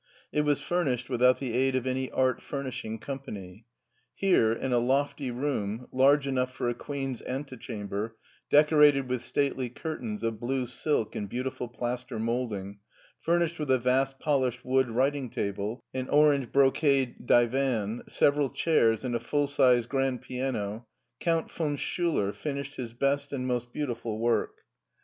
[0.31, 3.67] It was furnished without the aid of any art furnishing company.
[4.15, 8.15] Here, in a lofty room, large enough for a queen's antechamber,
[8.51, 12.79] deco rated with stately curtains of blue silk and beautiful plaster moulding,
[13.19, 19.13] furnished with a vast polished wood writing table, an prange brocade divan, several chairs, and
[19.13, 20.87] a full sized grand piano,
[21.19, 24.61] Count von Schiiler fin ished his best and most beautiful work.